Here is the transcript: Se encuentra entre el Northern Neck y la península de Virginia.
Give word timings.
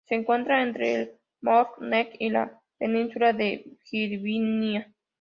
Se 0.07 0.15
encuentra 0.15 0.63
entre 0.63 0.95
el 0.95 1.11
Northern 1.41 1.89
Neck 1.91 2.15
y 2.17 2.29
la 2.31 2.59
península 2.79 3.33
de 3.33 3.77
Virginia. 3.91 4.91